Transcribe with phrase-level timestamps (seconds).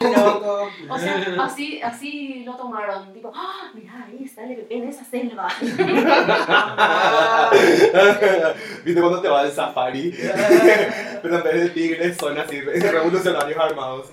[0.00, 0.70] Loco.
[0.88, 3.12] O sea, así, así lo tomaron.
[3.12, 3.72] Tipo, ¡ah!
[3.74, 5.48] Mira, ahí está el bebé en esa selva.
[8.84, 10.12] ¿Viste cuando te vas al safari?
[11.22, 14.06] Pero en vez de tigres son así, revolucionarios armados.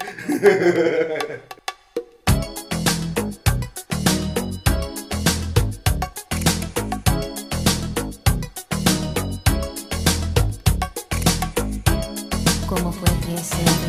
[12.67, 13.85] ¿Cómo fue que se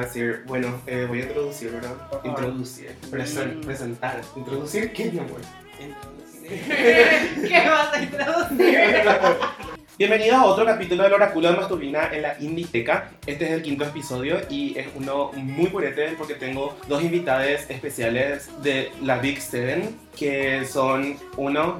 [0.00, 0.42] iba a decir?
[0.46, 1.94] Bueno, eh, voy a introducir, ¿verdad?
[2.08, 2.26] Por.
[2.26, 4.20] Introducir, presen- presentar.
[4.36, 5.40] ¿Introducir qué, mi amor?
[6.48, 8.78] ¿Qué vas a introducir?
[9.98, 13.10] Bienvenidos a otro capítulo del Oráculo de Masturina en la Inditeca.
[13.26, 18.48] Este es el quinto episodio y es uno muy purete porque tengo dos invitadas especiales
[18.62, 21.78] de la Big Seven, que son uno,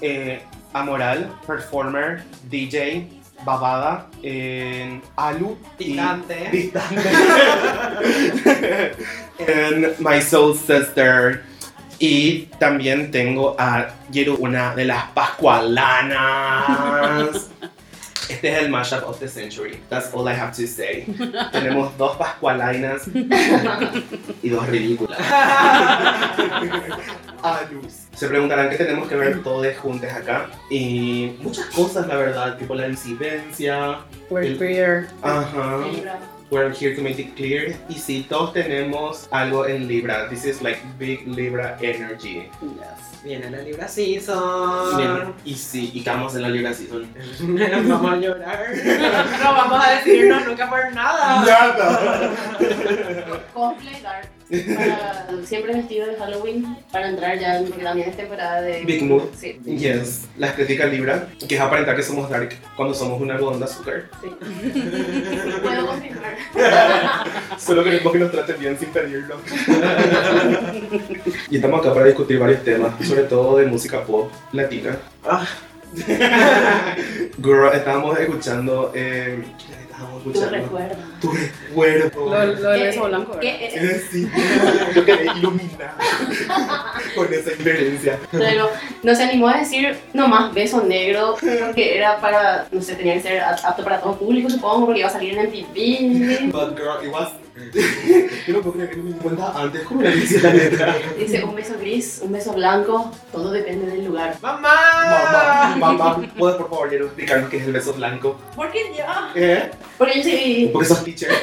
[0.00, 0.40] eh,
[0.72, 3.06] Amoral, performer, DJ,
[3.44, 6.48] babada, eh, Alu y- Picante.
[6.50, 7.10] Picante.
[9.46, 11.42] And my soul sister.
[11.98, 17.49] Y también tengo a Yeru, una de las pascualanas.
[18.30, 19.80] Este es el mashup of the century.
[19.88, 21.04] That's all I have to say.
[21.52, 23.08] Tenemos dos pascualainas
[24.42, 25.18] y dos ridículas.
[27.42, 28.06] Alus.
[28.14, 30.48] Se preguntarán qué tenemos que ver todos juntos acá.
[30.70, 33.98] Y muchas cosas, la verdad, tipo la disidencia.
[34.28, 35.08] We're El- queer.
[35.22, 35.84] Ajá.
[36.50, 37.76] We're here to make it clear.
[37.88, 42.48] Y si todos tenemos algo en Libra, this is like big Libra energy.
[42.60, 43.09] Yes.
[43.22, 44.96] Viene la Libra Season.
[44.96, 47.06] Bien, y sí, y estamos en la Libra season.
[47.88, 48.66] vamos a llorar.
[49.42, 51.44] No vamos a decirnos nunca por nada.
[51.44, 52.30] Nada.
[53.52, 54.28] Cosplay dark.
[54.50, 58.82] Para- siempre vestido de Halloween para entrar ya, en- porque también es temporada de.
[58.84, 59.22] Big mood.
[59.38, 59.60] Sí.
[59.64, 63.66] Yes, la estética Libra, que es aparentar que somos dark cuando somos un algodón de
[63.66, 64.04] azúcar.
[64.20, 64.28] sí.
[65.62, 66.34] Puedo confirmar.
[67.58, 69.36] Solo queremos que nos traten bien sin pedirlo.
[71.50, 74.96] y estamos acá para discutir varios temas, sobre todo de música pop latina.
[75.24, 75.46] Ah.
[77.42, 78.92] Girl, estábamos escuchando.
[78.94, 80.56] Eh, ¿Qué estábamos Tu escuchando?
[80.56, 80.96] recuerdo.
[81.20, 82.30] Tu recuerdo.
[82.30, 83.40] Lo, lo del ¿Qué- beso blanco, ¿verdad?
[83.40, 83.74] ¿Qué es?
[83.76, 84.28] Eh, Sí,
[84.94, 85.96] yo quedé iluminada
[87.16, 88.18] con esa inferencia.
[88.30, 88.70] Pero
[89.02, 93.22] no se animó a decir nomás beso negro porque era para, no sé, tenía que
[93.22, 96.52] ser apto para todo público, supongo, porque iba a salir en MTV.
[96.52, 97.28] But girl, it was.
[98.46, 99.82] Yo no puedo creer que no me di cuenta antes.
[99.82, 100.96] ¿Cómo le dice la letra?
[101.18, 104.36] Dice un beso gris, un beso blanco, todo depende del lugar.
[104.40, 105.76] ¡Mamá!
[105.78, 108.38] Mamá, mamá, ¿puedes por favor Yero, explicarnos qué es el beso blanco?
[108.56, 109.04] ¿Por qué yo?
[109.34, 109.70] ¿Eh?
[109.98, 110.70] Porque yo sí.
[110.72, 111.30] Porque sos teacher.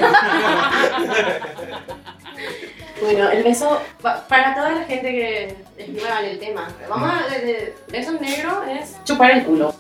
[3.02, 7.12] Bueno, el beso, pa- para toda la gente que es nueva en el tema, vamos
[7.13, 7.28] a.
[7.34, 9.75] de- de- beso negro es chupar el culo.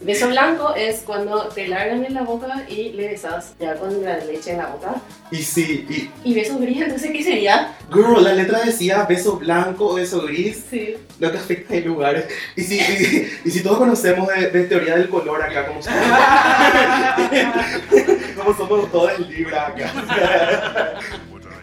[0.00, 4.18] Beso blanco es cuando te largan en la boca y le besas ya con la
[4.18, 4.94] leche en la boca.
[5.32, 6.30] Y sí, y.
[6.30, 7.74] Y beso gris, entonces, ¿qué sería?
[7.92, 10.64] Girl, la letra decía beso blanco o beso gris.
[10.70, 10.96] Sí.
[11.18, 12.24] No te afecta el lugar.
[12.54, 15.98] Y si, y, y si todos conocemos de, de teoría del color acá, como somos,
[18.36, 20.94] como somos todos Libra acá.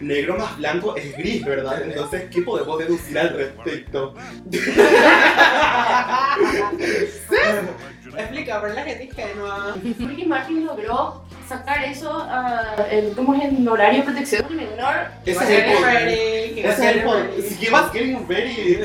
[0.00, 1.82] Negro más blanco es gris, ¿verdad?
[1.82, 4.14] Entonces, ¿qué podemos deducir al respecto?
[8.16, 9.76] Explica, pero la gente ingenua.
[10.00, 13.44] Porque Martin logró sacar eso ah, en, ¿cómo es?
[13.44, 14.94] en horario de protección del menor.
[15.24, 17.42] Ese es el ready, Ese es el ready.
[17.42, 18.78] Si llevas getting ready.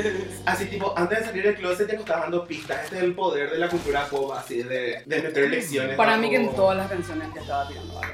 [0.44, 2.84] Así tipo, antes de salir del closet ya nos estás dando pistas.
[2.84, 5.96] Este es el poder de la cultura pop, así de, de meter lecciones.
[5.96, 7.94] Para mí que en todas las canciones que estaba tirando.
[7.94, 8.12] ¿vale?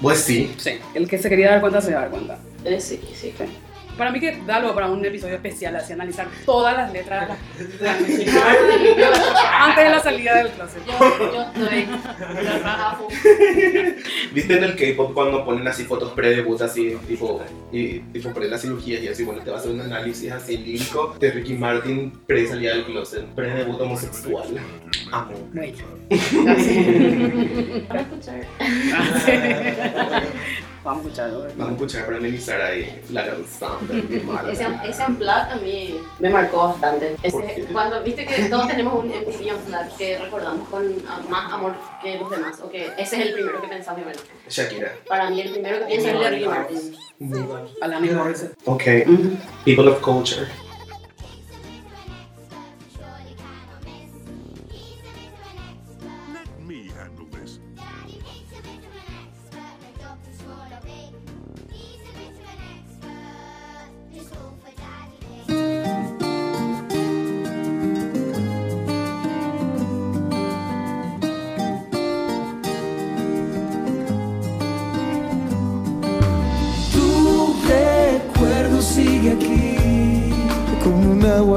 [0.00, 0.52] Pues sí.
[0.58, 2.38] Sí, el que se quería dar cuenta se da cuenta.
[2.64, 3.32] Eh, sí, sí.
[3.96, 7.38] Para mí que da algo para un episodio especial, así analizar todas las letras
[7.78, 7.96] de la-
[9.64, 10.82] antes de la salida del closet.
[10.86, 11.86] Yo, yo estoy.
[14.32, 17.42] ¿Viste en el K-pop cuando ponen así fotos pre-debut así, tipo,
[17.72, 20.56] y tipo pre las cirugías y así, bueno, te va a hacer un análisis así
[20.56, 24.46] lírico de Ricky Martin pre-salida del closet, pre-debut homosexual.
[25.12, 25.32] Amo.
[25.52, 25.74] Muy.
[27.88, 28.46] Para escuchar.
[30.82, 31.42] Vamos a escucharlo.
[31.56, 33.72] Vamos a escuchar para analizar ahí la canción.
[34.50, 37.16] Ese, ese unplugged a mí me marcó bastante.
[37.22, 41.74] Ese, cuando viste que todos tenemos un MTV unplugged que recordamos con ah, más amor
[42.02, 44.02] que los demás, o que ese es el primero que pensamos.
[44.04, 44.18] Bueno,
[44.48, 44.94] Shakira.
[45.06, 46.96] para mí el primero que pienso es el de Ricky Martin.
[47.82, 48.54] Alanis Morissette.
[48.64, 48.84] Ok,
[49.64, 50.46] people of culture.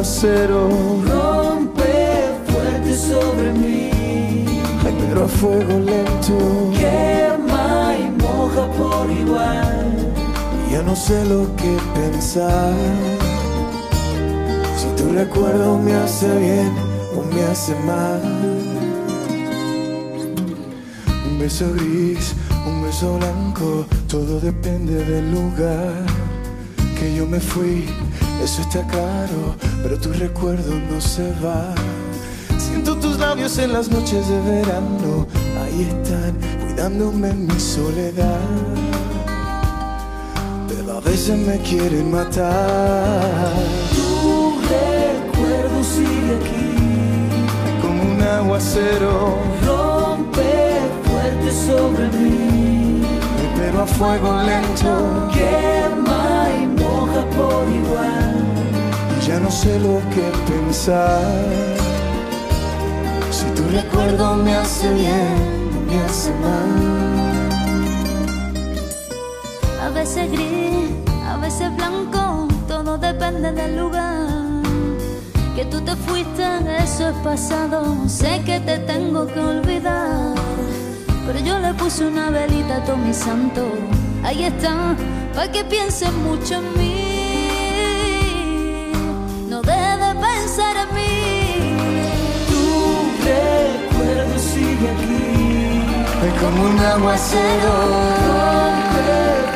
[0.04, 0.68] Aguacero.
[1.08, 1.94] Rompe
[2.48, 3.90] fuerte sobre mí.
[4.86, 6.72] Ay, pero a fuego lento.
[6.78, 10.14] Quema y moja por igual.
[10.70, 12.74] Ya no sé lo que pensar.
[14.78, 16.74] Si tu recuerdo me hace bien
[17.18, 18.22] o me hace mal.
[21.28, 22.36] Un beso gris,
[22.68, 26.06] un beso blanco, todo depende del lugar
[27.00, 27.86] que yo me fui.
[28.44, 31.76] Eso está claro, pero tu recuerdo no se va.
[32.58, 35.28] Siento tus labios en las noches de verano,
[35.62, 36.34] ahí están,
[36.64, 38.40] cuidándome en mi soledad.
[40.70, 43.52] Pero a veces me quieren matar.
[43.94, 49.38] Tu recuerdo sigue aquí como un aguacero.
[49.66, 53.02] Rompe fuerte sobre mí,
[53.58, 55.30] pero a fuego lento.
[55.34, 58.43] Quema y moja por igual.
[59.34, 61.26] Ya no sé lo que pensar.
[63.32, 67.50] Si tu recuerdo me hace bien, me hace mal.
[69.84, 70.92] A veces gris,
[71.26, 74.28] a veces blanco, todo depende del lugar.
[75.56, 76.46] Que tú te fuiste,
[76.84, 78.08] eso es pasado.
[78.08, 80.36] Sé que te tengo que olvidar.
[81.26, 83.64] Pero yo le puse una velita a todo mi santo.
[84.24, 84.96] Ahí está,
[85.34, 86.93] para que pienses mucho en mí.
[94.84, 95.84] Sigue aquí,
[96.28, 97.74] es como un aguacero.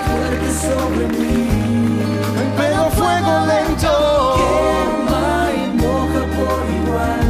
[0.08, 1.48] Fuerte sobre mí,
[2.58, 4.36] pero fuego lento.
[4.38, 7.28] Quema y moja por igual.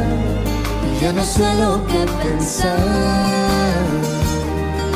[1.00, 2.78] Ya no sé lo que pensar.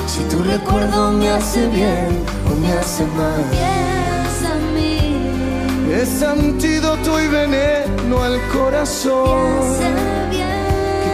[0.06, 3.44] Si tu recuerdo me hace bien o me hace mal.
[3.50, 5.94] Piensa en mí.
[5.94, 9.60] Es antídoto y veneno al corazón.
[9.78, 10.62] Piensa bien.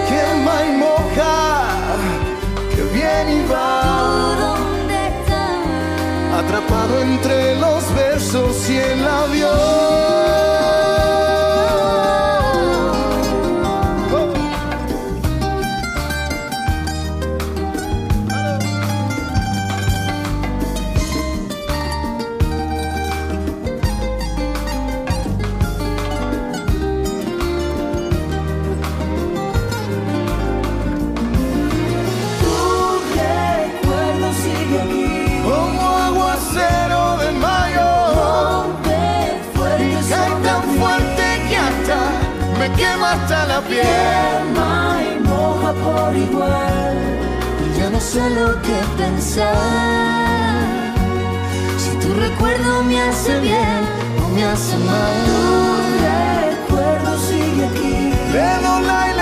[0.08, 1.47] quema y moja, que
[2.92, 4.56] viene y ¿Tú va,
[6.38, 10.47] atrapado entre los versos y el avión.
[43.12, 43.86] Hasta la piel.
[43.86, 46.96] Quema y moja por igual.
[47.76, 49.54] Ya no sé lo que Pensar.
[51.82, 53.80] Si tu recuerdo me hace bien
[54.24, 55.16] o me hace Tu mal.
[56.50, 57.96] recuerdo sigue aquí.
[58.32, 59.17] Lelo, lai,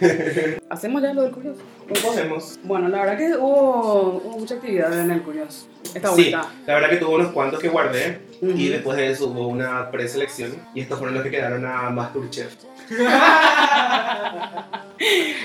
[0.70, 1.60] ¿Hacemos ya lo del curioso?
[2.02, 2.58] Podemos.
[2.64, 5.66] Bueno, la verdad que hubo, hubo mucha actividad en el curioso.
[5.94, 6.50] Esta Sí, vuelta.
[6.66, 10.54] la verdad que tuvo unos cuantos que guardé y después de eso hubo una preselección
[10.74, 12.54] y estos fueron los que quedaron a Masterchef.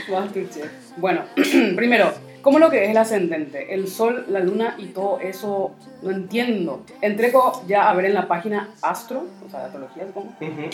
[0.10, 0.72] Masterchef.
[0.98, 1.24] Bueno,
[1.76, 3.74] primero, ¿cómo lo que es el ascendente?
[3.74, 5.72] El sol, la luna y todo eso,
[6.02, 6.84] no entiendo.
[7.02, 7.32] Entré
[7.68, 10.06] ya a ver en la página Astro, o sea, de astrología.
[10.16, 10.30] Ujú,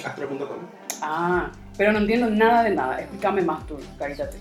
[0.06, 0.58] Astro.com.
[1.02, 3.00] Ah, pero no entiendo nada de nada.
[3.00, 4.38] Explícame más tú, carítate.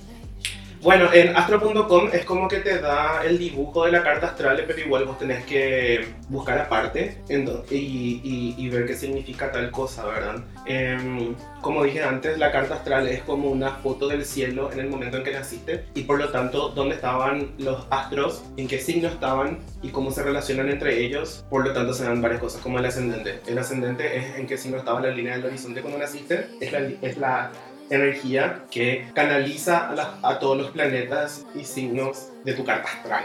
[0.87, 4.79] Bueno, en astro.com es como que te da el dibujo de la carta astral, pero
[4.79, 7.75] igual vos tenés que buscar aparte y,
[8.23, 10.45] y- y ver qué significa tal cosa, ¿verdad?
[10.65, 14.89] Em, como dije antes, la carta astral es como una foto del cielo en el
[14.89, 19.09] momento en que naciste y por lo tanto dónde estaban los astros, en qué signo
[19.09, 21.45] estaban y cómo se relacionan entre ellos.
[21.51, 23.41] Por lo tanto se dan varias cosas como el ascendente.
[23.49, 26.79] El ascendente es en qué signo estaba la línea del horizonte cuando naciste, es la,
[27.03, 27.51] es la
[27.91, 33.25] energía que canaliza a, todos los planetas y signos de tu carta astral.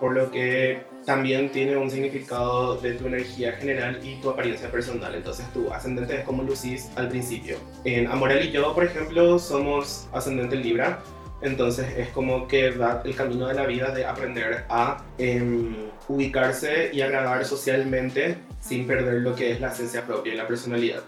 [0.00, 5.14] Por lo que también tiene un significado de tu energía general y tu apariencia personal.
[5.14, 7.56] Entonces tu ascendente es como lucís al principio.
[7.84, 11.00] En Amorel y yo, por ejemplo, somos ascendente Libra.
[11.40, 15.74] Entonces es como que va el camino de la vida de aprender a em,
[16.08, 21.02] ubicarse y agradar socialmente sin perder lo que es la esencia propia y la personalidad.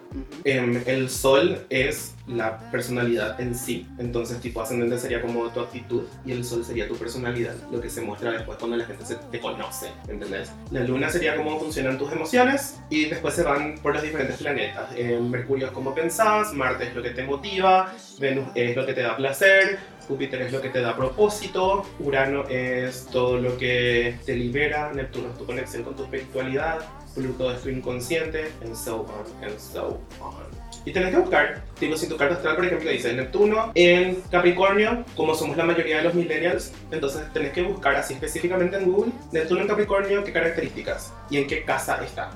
[0.44, 6.04] Em, el sol es la personalidad en sí, entonces tipo ascendente sería como tu actitud
[6.24, 9.16] y el sol sería tu personalidad, lo que se muestra después cuando la gente se
[9.16, 10.52] te conoce, ¿entendés?
[10.70, 14.90] La luna sería cómo funcionan tus emociones y después se van por los diferentes planetas.
[14.94, 18.92] Em, Mercurio es cómo pensás, Marte es lo que te motiva, Venus es lo que
[18.92, 19.78] te da placer,
[20.10, 25.28] Júpiter es lo que te da propósito, Urano es todo lo que te libera, Neptuno
[25.30, 26.80] es tu conexión con tu espiritualidad,
[27.14, 30.50] Pluto es tu inconsciente, and so on, and so on.
[30.84, 35.04] Y tenés que buscar, digo, si tu carta astral, por ejemplo, dice Neptuno en Capricornio,
[35.14, 39.12] como somos la mayoría de los millennials, entonces tenés que buscar así específicamente en Google,
[39.30, 42.30] Neptuno en Capricornio, qué características y en qué casa está,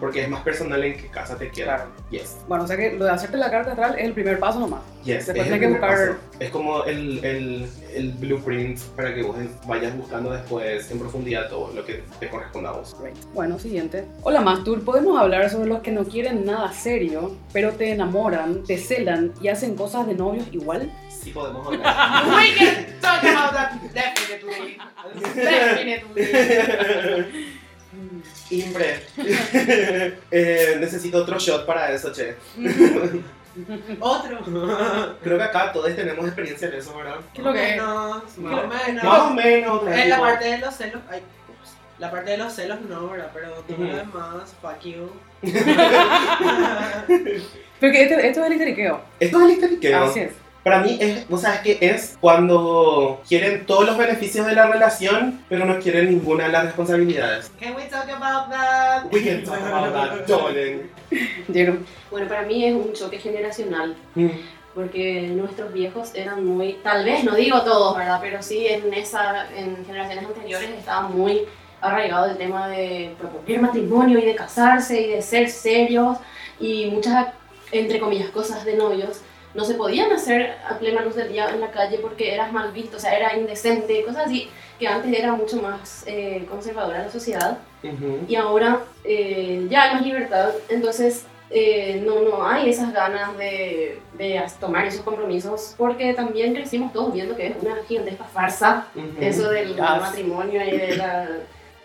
[0.00, 1.76] porque es más personal en qué casa te queda.
[1.76, 1.90] Claro.
[2.10, 4.60] Yes, Bueno, o sea que lo de hacerte la carta astral es el primer paso
[4.60, 4.80] nomás.
[5.04, 5.26] yes.
[5.26, 6.18] Después es el que primer buscar- paso.
[6.40, 11.72] Es como el, el, el blueprint para que vos vayas buscando después en profundidad todo
[11.74, 12.96] lo que te corresponda a vos.
[13.00, 13.16] Great.
[13.34, 14.04] Bueno, siguiente.
[14.22, 18.78] Hola Mastur, podemos hablar sobre los que no quieren nada serio, pero te enamoran, te
[18.78, 20.92] celan y hacen cosas de novios igual.
[21.08, 22.24] Sí podemos hablar.
[22.28, 24.78] We can talk about that definitely.
[25.34, 27.54] Definitely.
[28.50, 29.02] Impre.
[30.30, 32.36] Eh, necesito otro shot para eso, che.
[34.00, 34.38] Otro.
[35.22, 37.16] Creo que acá todos tenemos experiencia en eso, ¿verdad?
[37.34, 37.76] ¿Qué lo que es?
[37.76, 39.04] Menos, más o menos.
[39.04, 39.82] Más o menos.
[39.88, 41.72] En la parte de los celos, ay, ups.
[41.98, 43.30] la parte de los celos no, ¿verdad?
[43.34, 45.10] Pero todo lo demás, fuck you.
[47.80, 49.00] Pero que este- esto es el histeriqueo.
[49.20, 50.04] Esto es el histeriqueo.
[50.04, 50.32] Así es.
[50.68, 54.66] Para mí es, o sea, es que es cuando quieren todos los beneficios de la
[54.66, 57.50] relación, pero no quieren ninguna de las responsabilidades.
[57.58, 59.10] Can we talk about that?
[59.10, 60.90] We can talk about that, darling.
[62.10, 63.96] Bueno, para mí es un choque generacional.
[64.14, 64.28] Mm.
[64.74, 68.20] porque nuestros viejos eran muy, tal vez no digo todos, ¿verdad?
[68.22, 71.46] Pero sí en esa, en generaciones anteriores estaba muy
[71.80, 76.18] arraigado el tema de proponer matrimonio y de casarse y de ser serios
[76.60, 77.28] y muchas,
[77.72, 79.22] entre comillas, cosas de novios
[79.54, 82.72] no se podían hacer a plena luz del día en la calle porque eras mal
[82.72, 87.10] visto, o sea, era indecente, cosas así que antes era mucho más eh, conservadora la
[87.10, 87.58] sociedad.
[88.26, 94.00] Y ahora eh, ya hay más libertad, entonces eh, no, no hay esas ganas de,
[94.14, 98.88] de tomar esos compromisos porque también crecimos todos viendo que es una gigantesca farsa
[99.20, 101.28] eso del matrimonio y de la...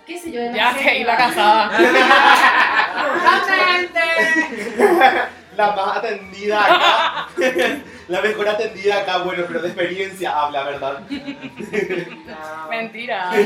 [0.05, 1.71] qué sé yo, de la Ya que iba casada.
[5.55, 7.29] La más atendida acá.
[8.07, 10.99] La mejor atendida acá, bueno, pero de experiencia habla, ¿verdad?
[11.09, 12.69] No.
[12.69, 13.31] Mentira.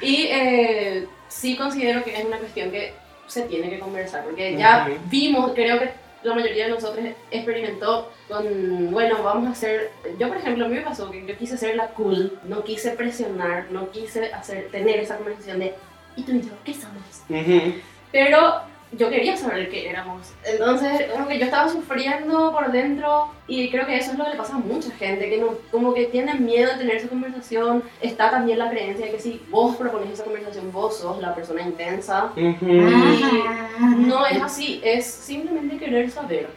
[0.00, 2.94] Y eh, sí considero que es una cuestión que
[3.28, 5.90] se tiene que conversar, porque ya vimos, creo que
[6.22, 10.74] la mayoría de nosotros experimentó con, bueno, vamos a hacer, yo por ejemplo, a mí
[10.74, 14.98] me pasó que yo quise ser la cool, no quise presionar, no quise hacer, tener
[14.98, 15.74] esa conversación de,
[16.16, 17.22] ¿y tú y yo qué somos?
[18.10, 18.62] Pero
[18.92, 20.32] yo quería saber qué éramos.
[20.44, 24.30] Entonces, como que yo estaba sufriendo por dentro y creo que eso es lo que
[24.32, 27.82] le pasa a mucha gente, que no, como que tienen miedo de tener esa conversación.
[28.00, 31.62] Está también la creencia de que si vos propones esa conversación, vos sos la persona
[31.62, 32.32] intensa.
[32.36, 32.66] Ujú.
[32.66, 36.48] Y no es así, es simplemente querer saber.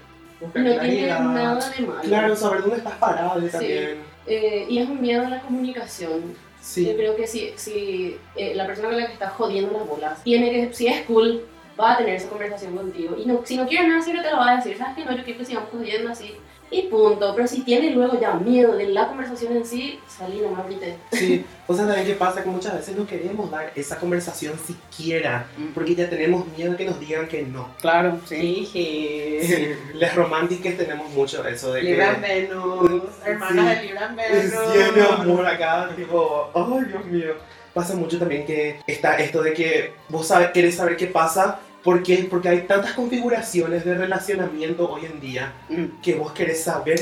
[0.42, 2.01] Buscar No tiene nada de malo.
[2.01, 3.98] Claro, saber dónde estás parado también.
[4.27, 6.22] Eh, y es un miedo a la comunicación.
[6.22, 6.94] Yo Sí.
[6.98, 10.50] creo que si, si eh, la persona con la que está jodiendo las bolas tiene
[10.50, 11.46] que, si es cool,
[11.79, 13.15] va a tener esa conversación contigo.
[13.17, 15.05] Y no, si no quiere nada serio, te lo va a decir, ¿sabes qué?
[15.05, 16.36] No, yo quiero que sigamos jodiendo así.
[16.72, 17.34] Y punto.
[17.36, 20.98] Pero si tiene luego ya miedo de la conversación en sí, salí nomás grité.
[21.12, 25.46] Sí, o sea, también qué pasa que muchas veces no queremos dar esa conversación siquiera,
[25.75, 27.70] porque ya tenemos miedo de que nos digan que no.
[27.79, 28.38] Claro, sí.
[28.38, 29.39] Jiji.
[29.44, 31.88] Sí, las románticas tenemos mucho eso de que...
[31.88, 34.53] Libra Venus, hermanas de Libra Venus.
[34.74, 37.36] Sí, mi amor, acá, tipo, ay, Dios mío.
[37.75, 42.01] Pasa mucho también que está esto de que vos sabe, querés saber qué pasa, ¿por
[42.01, 42.25] qué?
[42.29, 47.01] Porque hay tantas configuraciones de relacionamiento hoy en día Mm, que vos querés saber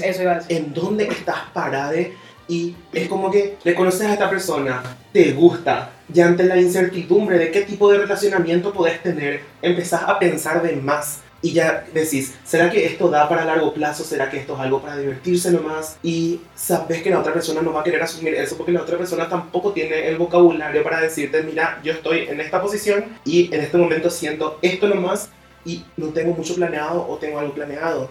[0.50, 1.94] en dónde estás parada
[2.48, 7.38] y es como que le conoces a esta persona, te gusta, y ante la incertidumbre
[7.38, 11.22] de qué tipo de relacionamiento podés tener, empezás a pensar de más.
[11.44, 14.06] Y ya decís, ¿será que esto da para largo plazo?
[14.06, 15.98] ¿Será que esto es algo para divertirse nomás?
[16.02, 18.98] Y sabes que la otra persona no va a querer asumir eso porque la otra
[18.98, 23.62] persona tampoco tiene el vocabulario para decirte, mira, yo estoy en esta posición y en
[23.62, 25.30] este momento siento esto nomás
[25.66, 28.10] y no tengo mucho planeado o tengo algo planeado.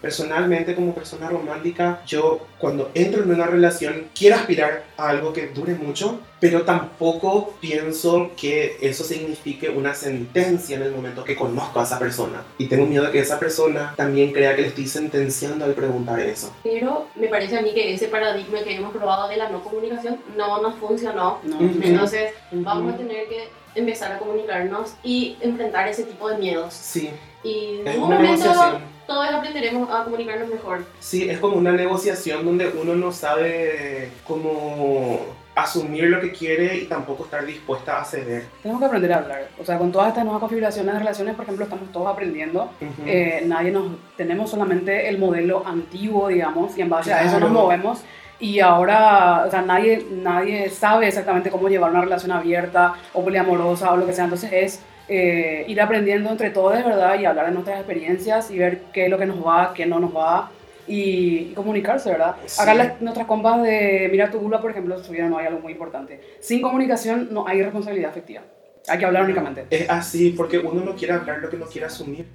[0.00, 5.48] Personalmente, como persona romántica, yo cuando entro en una relación quiero aspirar a algo que
[5.48, 11.78] dure mucho, pero tampoco pienso que eso signifique una sentencia en el momento que conozco
[11.78, 12.42] a esa persona.
[12.56, 16.18] Y tengo miedo de que esa persona también crea que le estoy sentenciando al preguntar
[16.20, 16.54] eso.
[16.62, 20.18] Pero me parece a mí que ese paradigma que hemos probado de la no comunicación
[20.34, 21.40] no nos funcionó.
[21.42, 21.56] No.
[21.56, 21.80] Ujú.
[21.82, 26.72] Entonces vamos a tener que empezar a comunicarnos y enfrentar ese tipo de miedos.
[26.72, 27.10] Sí,
[27.42, 29.06] Y en un momento negociación.
[29.06, 30.84] todos aprenderemos a comunicarnos mejor.
[31.00, 35.20] Sí, es como una negociación donde uno no sabe cómo
[35.54, 38.44] asumir lo que quiere y tampoco estar dispuesta a ceder.
[38.62, 39.48] Tenemos que aprender a hablar.
[39.60, 42.70] O sea, con todas estas nuevas configuraciones de relaciones, por ejemplo, estamos todos aprendiendo.
[42.80, 43.02] Ujú.
[43.06, 43.92] Eh, nadie nos.
[44.16, 47.46] Tenemos solamente el modelo antiguo, digamos, y en base a eso Claro.
[47.50, 48.00] nos movemos.
[48.40, 53.92] Y ahora, o sea, nadie, nadie sabe exactamente cómo llevar una relación abierta o poliamorosa
[53.92, 54.24] o lo que sea.
[54.24, 58.80] Entonces es eh, ir aprendiendo entre todos, verdad, y hablar de nuestras experiencias y ver
[58.92, 60.50] qué es lo que nos va, qué no nos va.
[60.86, 62.36] Y, y comunicarse, ¿verdad?
[62.44, 62.60] Sí.
[62.60, 66.20] Acá las- nuestras compas de Mira tu Bula, por ejemplo, subieron hoy algo muy importante.
[66.40, 68.42] Sin comunicación no hay responsabilidad afectiva.
[68.88, 69.64] Hay que hablar únicamente.
[69.70, 72.26] Es así, porque uno no quiere hablar lo que no quiere asumir.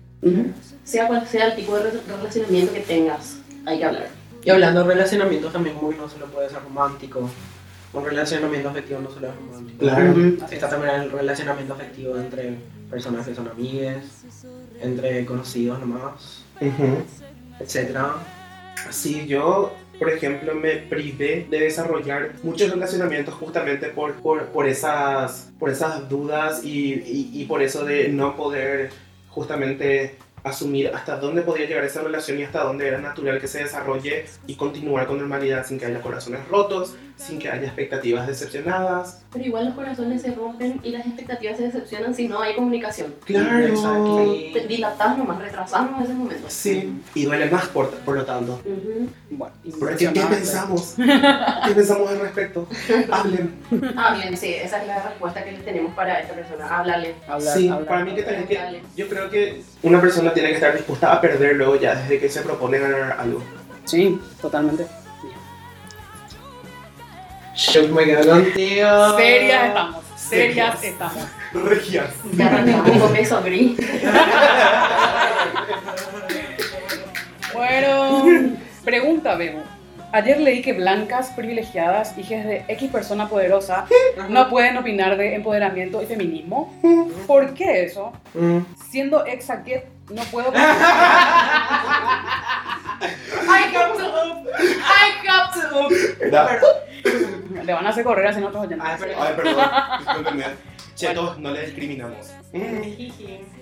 [0.83, 4.07] Sea cual sea el tipo de re- relacionamiento que tengas, hay que hablar.
[4.43, 7.29] Y hablando de relacionamientos también muy no solo puede ser romántico.
[7.91, 9.79] Un relacionamiento afectivo no solo es romántico.
[9.79, 10.13] Claro.
[10.51, 10.69] Está es.
[10.69, 12.55] también el relacionamiento afectivo entre
[12.89, 14.25] personas que son amigues,
[14.81, 16.43] entre conocidos nomás,
[17.60, 18.15] etcétera.
[18.91, 25.51] Sí, yo, por ejemplo, me privé de desarrollar muchos relacionamientos justamente por, por, por, esas,
[25.59, 28.92] por esas dudas y, y, y por eso de no poder
[29.29, 33.59] justamente asumir hasta dónde podía llegar esa relación y hasta dónde era natural que se
[33.63, 39.22] desarrolle y continuar con normalidad sin que haya corazones rotos, sin que haya expectativas decepcionadas.
[39.32, 43.14] Pero igual los corazones se rompen y las expectativas se decepcionan si no hay comunicación.
[43.25, 43.60] Claro.
[43.66, 44.68] Exacto.
[44.68, 46.46] Dilatás nomás, retrasamos ese momento.
[46.50, 48.53] Sí, y duele más por, por lo tanto.
[48.66, 49.10] Ujú.
[49.32, 50.96] Bueno, ¿Pero ¿Qué, pensamos?
[51.66, 52.68] ¿Qué pensamos al respecto?
[53.12, 53.53] Hablen.
[53.98, 56.68] Ah, bien, sí, esa es la respuesta que tenemos para esta persona.
[56.79, 57.16] Háblale.
[57.27, 60.55] Hablar- sí, hablar- para mí que también que yo creo que una persona tiene que
[60.55, 63.44] estar dispuesta a perder luego ya desde que se propone ganar algo.
[63.86, 64.86] Sí, totalmente.
[67.59, 69.17] Yo me quedo contigo.
[69.17, 70.83] Serias estamos, serias Serias.
[70.83, 71.27] estamos.
[71.53, 72.09] Regias.
[72.33, 73.77] Ya arrancamos con beso gris.
[77.51, 78.24] Bueno,
[78.85, 79.63] pregunta, Bebo.
[80.13, 83.85] Ayer leí que blancas privilegiadas, hijas de X persona poderosa,
[84.29, 86.74] no pueden opinar de empoderamiento y feminismo.
[87.27, 88.13] ¿Por qué eso?
[88.33, 88.59] Mm.
[88.89, 89.50] Siendo ex
[90.09, 90.53] no puedo...
[90.55, 90.57] I
[93.74, 94.48] got to up.
[94.57, 95.59] I got to
[96.37, 96.88] up.
[97.66, 98.88] Le van a hacer correr así otros oyentes.
[98.88, 99.55] Ay, perdón.
[100.00, 100.44] Discúlpenme.
[100.96, 102.33] Chetos, no le discriminamos.
[102.51, 102.59] Mm.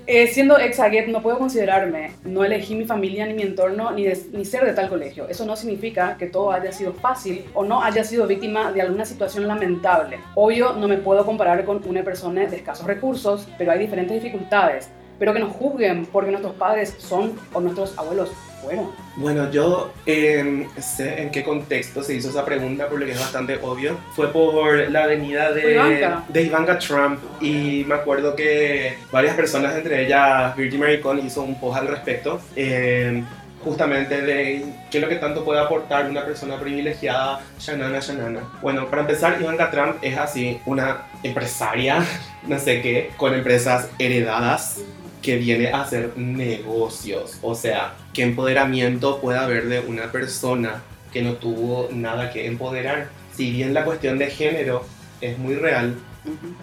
[0.07, 4.05] Eh, siendo ex Aguet, no puedo considerarme, no elegí mi familia ni mi entorno ni,
[4.05, 5.27] de- ni ser de tal colegio.
[5.29, 9.05] Eso no significa que todo haya sido fácil o no haya sido víctima de alguna
[9.05, 10.19] situación lamentable.
[10.33, 14.89] Obvio, no me puedo comparar con una persona de escasos recursos, pero hay diferentes dificultades.
[15.19, 18.91] Pero que nos juzguen porque nuestros padres son o nuestros abuelos fueron.
[19.15, 23.19] Bueno, yo eh, sé en qué contexto se hizo esa pregunta, por lo que es
[23.19, 23.97] bastante obvio.
[24.15, 26.23] Fue por la avenida de Ivanka.
[26.27, 31.59] de Ivanka Trump y me acuerdo que varias personas, entre ellas Virgin Maricón, hizo un
[31.59, 32.39] post al respecto.
[32.55, 33.23] eh,
[33.63, 38.41] justamente de qué es lo que tanto puede aportar una persona privilegiada, Shanana Shanana.
[38.61, 42.05] Bueno, para empezar, Ivanka Trump es así, una empresaria,
[42.47, 44.81] no sé qué, con empresas heredadas
[45.21, 47.37] que viene a hacer negocios.
[47.41, 50.81] O sea, ¿qué empoderamiento puede haber de una persona
[51.13, 53.09] que no tuvo nada que empoderar?
[53.35, 54.83] Si bien la cuestión de género
[55.21, 55.93] es muy real.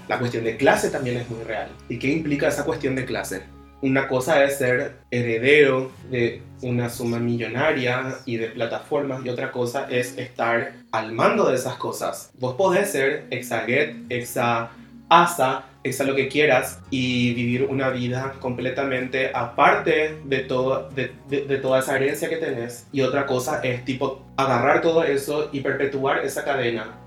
[0.08, 1.68] La cuestión de clase también es muy real.
[1.88, 3.44] ¿Y qué implica esa cuestión de clase?
[3.82, 9.86] Una cosa es ser heredero de una suma millonaria y de plataformas y otra cosa
[9.88, 12.32] es estar al mando de esas cosas.
[12.36, 14.70] Vos podés ser exaget, exa
[15.84, 21.78] exa lo que quieras y vivir una vida completamente aparte de, todo, de- de toda
[21.80, 22.86] esa herencia que tenés.
[22.92, 26.98] Y otra cosa es tipo agarrar todo eso y perpetuar esa cadena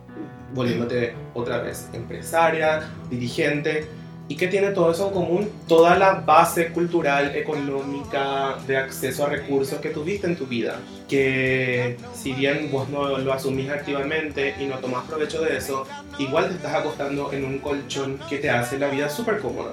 [0.53, 3.85] volviéndote otra vez empresaria, dirigente.
[4.29, 5.49] ¿Y qué tiene todo eso en común?
[5.67, 10.79] Toda la base cultural, económica, de acceso a recursos que tuviste en tu vida.
[11.07, 15.85] Que si bien vos no lo asumís activamente y no tomás provecho de eso,
[16.19, 19.71] igual te estás acostando en un colchón que te hace la vida súper cómoda.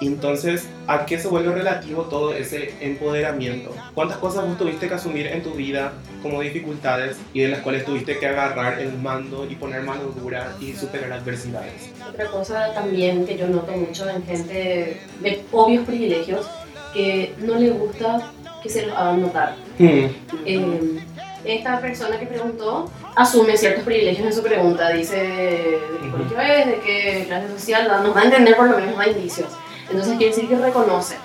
[0.00, 3.72] Entonces, ¿a qué se vuelve relativo todo ese empoderamiento?
[3.94, 7.84] ¿Cuántas cosas vos tuviste que asumir en tu vida como dificultades y de las cuales
[7.84, 11.90] tuviste que agarrar el mando y poner mano dura y superar adversidades?
[12.08, 16.46] Otra cosa también que yo noto mucho en gente de obvios privilegios,
[16.92, 18.30] que no le gusta
[18.62, 19.54] que se los hagan notar.
[19.78, 20.06] Hmm,
[20.44, 21.00] Eh,
[21.44, 24.90] esta persona que preguntó asume ciertos privilegios en su pregunta.
[24.90, 28.76] Dice de qué colegio es, de qué clase social, nos va a entender por lo
[28.78, 29.48] menos da indicios.
[29.88, 31.16] Entonces quiere decir que reconoce.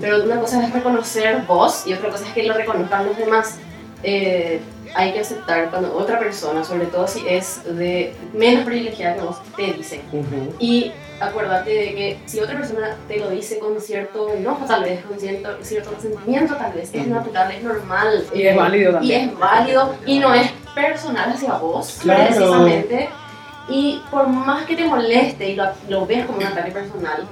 [0.00, 3.58] Pero una cosa es reconocer vos y otra cosa es que lo reconozcan los demás.
[4.02, 4.60] Eh,
[4.94, 9.36] hay que aceptar cuando otra persona, sobre todo si es de menos privilegiada que vos,
[9.54, 10.00] te dice.
[10.10, 10.54] ujú.
[10.58, 15.04] Y acuérdate de que si otra persona te lo dice con cierto enojo, tal vez,
[15.04, 18.24] con cierto, cierto resentimiento, tal vez, es natural, es normal.
[18.34, 19.20] Y es válido también.
[19.20, 22.24] Y es válido y no es personal hacia vos, Claro.
[22.26, 23.08] precisamente.
[23.68, 27.24] Y por más que te moleste y lo, lo veas como un ataque personal,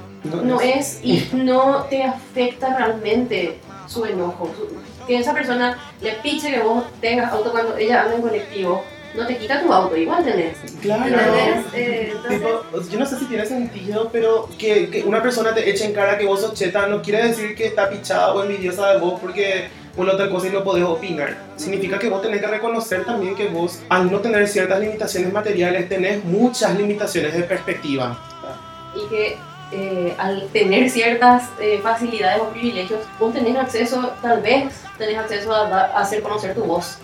[0.43, 4.49] no es y no te afecta realmente su enojo.
[4.55, 8.83] Su- que esa persona le piche que vos tengas auto cuando ella anda en colectivo,
[9.15, 10.57] no te quita tu auto, igual tenés.
[10.81, 11.05] Claro.
[11.05, 11.73] ¿Entendés?
[11.73, 15.69] Eh, entonces, Tipo, yo no sé si tiene sentido, pero que, que una persona te
[15.69, 18.91] eche en cara que vos sos cheta no quiere decir que está pichada o envidiosa
[18.93, 21.35] de vos porque por la otra cosa y no podés opinar.
[21.57, 25.89] Significa que vos tenés que reconocer también que vos, al no tener ciertas limitaciones materiales,
[25.89, 28.17] tenés muchas limitaciones de perspectiva.
[28.95, 29.37] y que
[29.71, 35.53] eh, al tener ciertas eh, facilidades o privilegios, vos tenés acceso, tal vez tenés acceso
[35.53, 36.97] a, hacer conocer tu voz,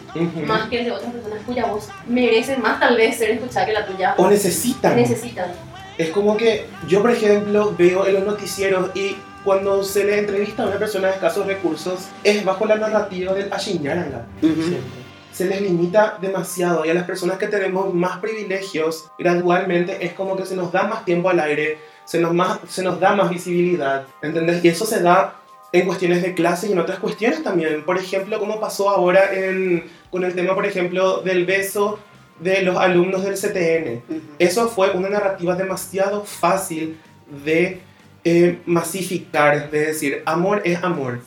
[0.47, 3.73] más que el de otras personas cuya voz merece más tal vez ser escuchada que
[3.73, 4.95] la tuya O necesitan.
[4.95, 5.51] necesitan.
[5.97, 10.63] Es como que yo, por ejemplo, veo en los noticieros y cuando se le entrevista
[10.63, 14.25] a una persona de escasos recursos, es bajo la narrativa del Ashinyaranga.
[14.41, 15.05] siempre.
[15.31, 20.35] Se les limita demasiado y a las personas que tenemos más privilegios, gradualmente es como
[20.35, 23.29] que se nos da más tiempo al aire, se nos, más, se nos da más
[23.29, 24.63] visibilidad, ¿entendés?
[24.63, 25.35] Y eso se da
[25.71, 27.83] en cuestiones de clase y en otras cuestiones también.
[27.83, 31.99] Por ejemplo, como pasó ahora en, con el tema, por ejemplo, del beso
[32.39, 34.01] de los alumnos del CTN.
[34.39, 36.97] Eso fue una narrativa demasiado fácil
[37.43, 37.81] de
[38.23, 41.21] eh, masificar, de decir, amor es amor,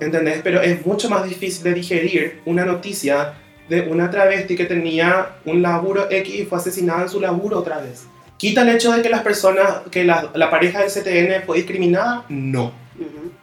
[0.00, 0.40] ¿entendés?
[0.42, 3.34] Pero es mucho más difícil de digerir una noticia
[3.68, 7.78] de una travesti que tenía un laburo X y fue asesinada en su laburo otra
[7.78, 8.04] vez.
[8.40, 12.24] ¿Quita el hecho de que las personas, que la, la pareja del CTN fue discriminada?
[12.30, 12.72] No.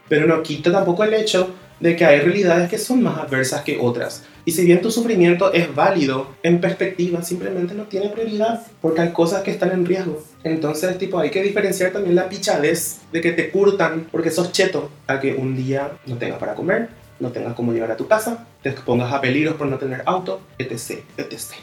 [0.09, 3.77] Pero no quita tampoco el hecho de que hay realidades que son más adversas que
[3.79, 4.23] otras.
[4.43, 9.11] Y si bien tu sufrimiento es válido, en perspectiva simplemente no tiene prioridad, porque hay
[9.11, 10.23] cosas que están en riesgo.
[10.43, 14.89] Entonces, tipo, hay que diferenciar también la pichadez de que te curtan porque sos cheto,
[15.05, 18.47] a que un día no tengas para comer, no tengas cómo llegar a tu casa,
[18.63, 21.53] te expongas a peligros por no tener auto, etc, etc.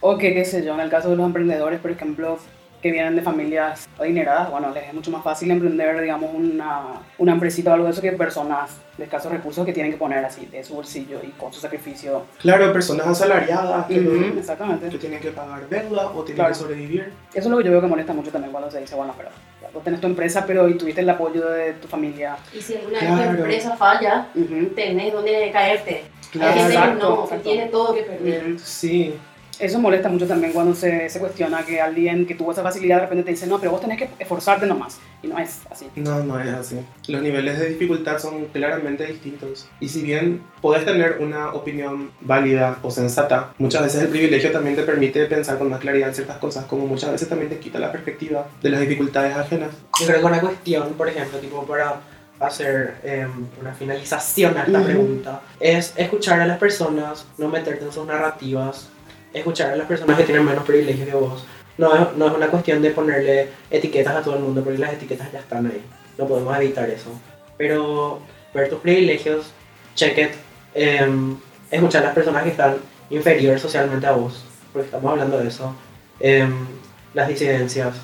[0.00, 2.38] O que, qué sé yo, en el caso de los emprendedores, por ejemplo,
[2.80, 7.32] que vienen de familias adineradas, bueno, les es mucho más fácil emprender, digamos, una, una
[7.32, 10.46] empresita o algo de eso que personas de escasos recursos que tienen que poner así
[10.46, 12.22] de su bolsillo y con su sacrificio.
[12.38, 14.88] Claro, personas asalariadas que, Exactamente.
[14.88, 16.48] que tienen que pagar deuda o tienen Claro.
[16.52, 17.12] que sobrevivir.
[17.34, 19.28] Eso es lo que yo veo que molesta mucho también cuando se dice, bueno, pero
[19.60, 22.38] ya, vos tenés tu empresa, pero y tuviste el apoyo de tu familia.
[22.54, 23.30] Y si alguna vez Claro.
[23.32, 24.66] tu empresa falla, Ujú.
[24.74, 26.04] tenés donde caerte.
[26.32, 26.52] Claro.
[26.52, 28.58] Hay gente que Exacto, no, que tiene todo que perder.
[28.60, 29.14] Sí,
[29.60, 33.02] Eso molesta mucho también cuando se, se cuestiona que alguien que tuvo esa facilidad de
[33.02, 34.98] repente te dice, no, pero vos tenés que esforzarte nomás.
[35.22, 35.86] Y no es así.
[35.96, 36.80] No, no es así.
[37.08, 39.68] Los niveles de dificultad son claramente distintos.
[39.78, 44.76] Y si bien podés tener una opinión válida o sensata, muchas veces el privilegio también
[44.76, 47.78] te permite pensar con más claridad en ciertas cosas, como muchas veces también te quita
[47.78, 49.70] la perspectiva de las dificultades ajenas.
[50.00, 51.96] Yo creo que una cuestión, por ejemplo, tipo para
[52.40, 54.86] hacer em, una finalización a esta Ujú.
[54.86, 58.88] pregunta, es escuchar a las personas, no meterte en sus narrativas,
[59.32, 61.44] escuchar a las personas que tienen menos privilegios que vos.
[61.78, 64.92] No es, no es una cuestión de ponerle etiquetas a todo el mundo, porque las
[64.92, 65.82] etiquetas ya están ahí.
[66.18, 67.10] No podemos evitar eso.
[67.56, 68.20] Pero
[68.52, 69.52] ver tus privilegios,
[69.94, 70.30] check it,
[70.74, 71.36] em,
[71.70, 72.76] escuchar a las personas que están
[73.10, 75.74] inferiores socialmente a vos, porque estamos hablando de eso.
[76.20, 76.66] em,
[77.14, 77.94] las disidencias,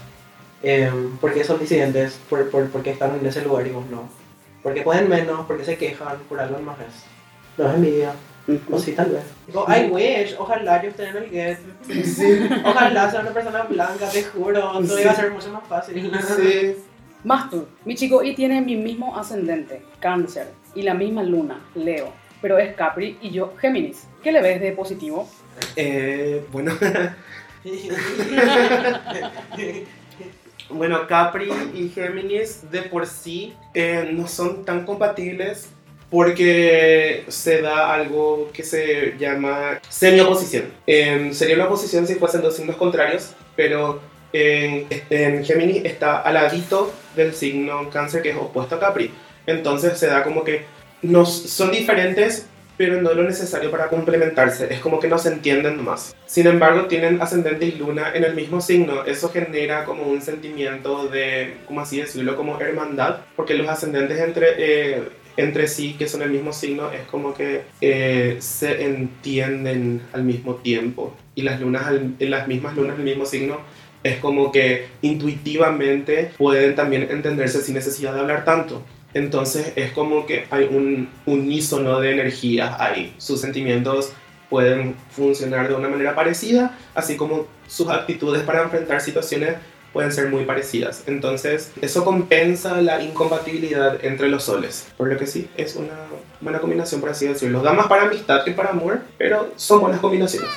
[0.62, 2.18] Eh, ¿Por qué son disidentes?
[2.30, 4.08] ¿Por, por, porque están en ese lugar y vos no?
[4.62, 7.04] Porque pueden menos, porque se quejan, por algo más es.
[7.58, 8.12] No es envidia.
[8.70, 9.24] O sí, tal vez.
[9.46, 11.58] Tipo, I wish, ojalá yo esté en el get.
[12.64, 14.70] Ojalá sea una persona blanca, te juro.
[14.86, 16.12] Todo iba a ser mucho más fácil.
[16.36, 16.76] Sí.
[17.24, 22.56] Mastur, mi chico y tiene mi mismo ascendente, cáncer, y la misma luna, Leo, pero
[22.56, 24.04] es Capri y yo Géminis.
[24.22, 25.28] ¿Qué le ves de positivo?
[25.74, 26.72] Eh, bueno,
[30.70, 35.70] bueno, Capri y Géminis de por sí eh, no son tan compatibles
[36.10, 40.64] porque se da algo que se llama semioposición.
[40.86, 44.00] Eh, sería una oposición si fuesen dos signos contrarios, pero
[44.32, 49.10] en, en Géminis está al ladito del signo cáncer que es opuesto a Capri.
[49.46, 50.64] Entonces se da como que
[51.02, 54.72] nos, son diferentes, pero no lo necesario para complementarse.
[54.72, 56.14] Es como que no se entienden más.
[56.26, 59.04] Sin embargo, tienen ascendente y luna en el mismo signo.
[59.04, 62.36] Eso genera como un sentimiento de, ¿cómo así decirlo?
[62.36, 65.02] Como hermandad, porque los ascendentes entre, eh,
[65.36, 70.56] entre sí, que son el mismo signo, es como que eh, se entienden al mismo
[70.56, 71.14] tiempo.
[71.34, 73.58] Y las lunas, las mismas lunas del mismo signo
[74.02, 78.82] es como que intuitivamente pueden también entenderse sin necesidad de hablar tanto.
[79.14, 83.14] Entonces es como que hay un unísono de energías ahí.
[83.18, 84.12] Sus sentimientos
[84.50, 89.56] pueden funcionar de una manera parecida, así como sus actitudes para enfrentar situaciones
[89.96, 91.04] pueden ser muy parecidas.
[91.06, 94.88] Entonces eso compensa la incompatibilidad entre los soles.
[94.98, 95.94] Por lo que sí, es una
[96.42, 97.62] buena combinación, por así decirlo.
[97.62, 100.50] Da más para amistad que para amor, pero son buenas combinaciones.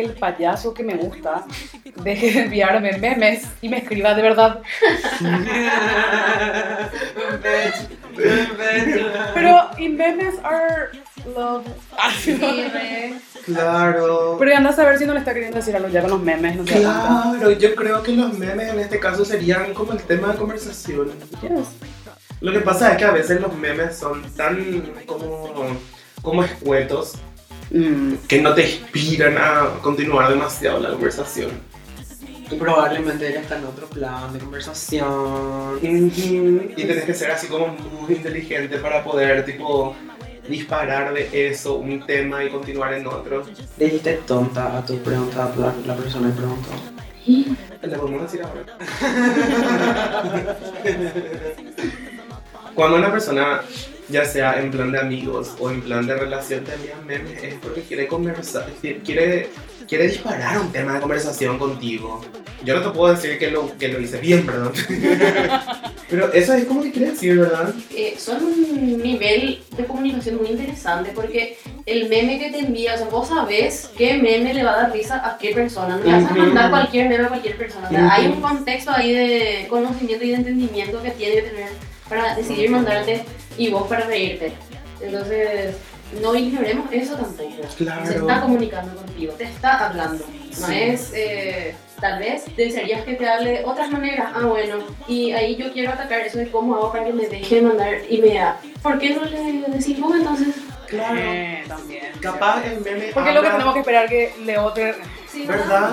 [0.00, 1.44] Que el payaso que me gusta
[2.02, 4.60] deje de enviarme memes y me escriba de verdad?
[9.34, 10.90] Pero, y memes are
[11.34, 11.66] love.
[12.18, 13.14] Sí, re.
[13.44, 14.36] Claro.
[14.38, 16.56] Pero anda a saber si no le está queriendo decir algo ya con los memes,
[16.56, 16.80] no sé.
[16.80, 21.10] Claro, yo creo que los memes en este caso serían como el tema de conversación.
[21.42, 21.68] Yes.
[22.40, 25.76] Lo que pasa es que a veces los memes son tan como,
[26.22, 27.16] como escuetos
[27.70, 31.50] Mm, que no te inspiran a continuar demasiado la conversación.
[32.50, 35.78] Y probablemente ella está en otro plan de conversación.
[35.80, 39.94] Y tenés que ser así como muy inteligente para poder tipo
[40.48, 43.44] disparar de eso un tema y continuar en otro.
[43.78, 46.70] Le dijiste tonta a tu pregunta, a la, la persona que preguntó.
[47.82, 48.64] Le podemos decir ahora.
[52.80, 53.60] Cuando una persona,
[54.08, 57.54] ya sea en plan de amigos o en plan de relación, te envía memes, es
[57.56, 58.68] porque quiere conversar,
[59.04, 59.50] quiere,
[59.86, 62.24] quiere disparar un tema de conversación contigo.
[62.64, 64.72] Yo no te puedo decir que lo, que lo hice bien, perdón.
[66.08, 67.74] Pero eso es como que quiere decir, ¿verdad?
[67.94, 72.96] Eh, son un nivel de comunicación muy interesante porque el meme que te envía, o
[72.96, 75.98] sea, vos sabés qué meme le va a dar risa a qué persona.
[75.98, 77.88] No le vas a mandar cualquier meme a cualquier persona.
[77.88, 81.89] O sea, hay un contexto ahí de conocimiento y de entendimiento que tiene que tener
[82.10, 83.22] para decidir mandarte
[83.56, 84.52] y vos para reírte.
[85.00, 85.76] Entonces,
[86.20, 87.50] no ignoremos eso tampoco.
[87.78, 88.04] Claro.
[88.04, 90.22] Se está comunicando contigo, te está hablando.
[90.60, 90.74] No Sí.
[90.74, 94.30] es, eh, tal vez desearías que te hable de otras maneras.
[94.34, 94.78] Ah, bueno.
[95.08, 98.18] Y ahí yo quiero atacar eso de cómo hago para que me deje mandar y
[98.20, 98.60] me da.
[98.82, 100.48] ¿Por qué no le decís vos entonces?
[100.88, 101.16] Claro.
[101.20, 102.02] eh, también.
[102.20, 104.84] Capaz el meme Porque es lo que habla- tenemos que esperar que le otro.
[105.30, 105.92] Sí, ¿Verdad?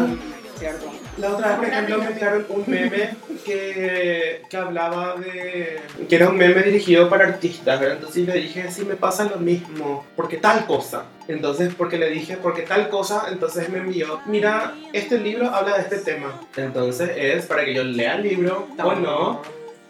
[0.57, 0.91] Cierto.
[1.17, 3.09] La otra vez, por ejemplo, me enviaron un meme
[3.43, 5.81] que, que hablaba de...
[6.07, 7.97] que era un meme dirigido para artistas, ¿verdad?
[7.97, 11.05] Entonces le dije, sí, me pasa lo mismo, porque tal cosa.
[11.27, 15.81] Entonces, porque le dije, porque tal cosa, entonces me envió, mira, este libro habla de
[15.83, 16.39] este tema.
[16.55, 19.41] Entonces es para que yo lea el libro o no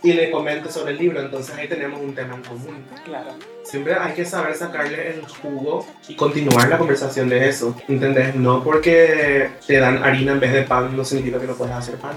[0.07, 1.19] y le comente sobre el libro.
[1.19, 2.85] Entonces ahí tenemos un tema en común.
[3.03, 3.31] Claro.
[3.63, 7.75] Siempre hay que saber sacarle el jugo y continuar la conversación de eso.
[7.89, 8.33] ¿Entendés?
[8.35, 11.95] No porque te dan harina en vez de pan no significa que no puedes hacer
[11.95, 12.15] pan.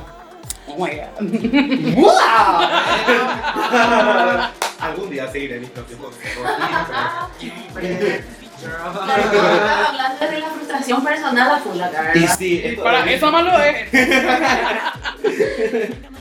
[0.68, 1.09] Oh my god.
[4.81, 6.46] Algún día seguiré mis propios consejos.
[8.61, 13.53] Claro, hablando de la frustración personal a full acá, Y sí, esto- Para eso malo
[13.62, 13.88] es.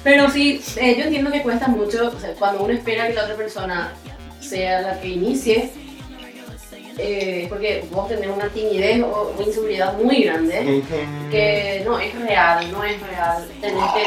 [0.04, 3.24] Pero sí, eh, yo entiendo que cuesta mucho, o sea, cuando uno espera que la
[3.24, 3.92] otra persona
[4.40, 5.72] sea la que inicie,
[6.98, 10.82] eh, porque vos tenés una timidez o una inseguridad muy grande,
[11.32, 14.04] que no es real, no es real, tenés que...